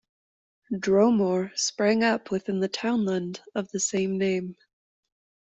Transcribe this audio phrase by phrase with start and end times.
[0.75, 4.55] Dromore sprang up within the townland of the same name.